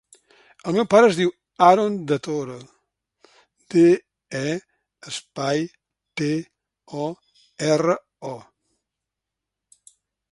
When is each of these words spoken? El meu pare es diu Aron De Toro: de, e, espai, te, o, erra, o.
El 0.69 0.73
meu 0.75 0.85
pare 0.91 1.07
es 1.09 1.17
diu 1.17 1.31
Aron 1.65 1.97
De 2.11 2.15
Toro: 2.27 2.55
de, 3.75 3.83
e, 4.39 4.49
espai, 5.11 5.61
te, 6.23 6.31
o, 7.03 7.11
erra, 7.75 7.97
o. 8.31 8.35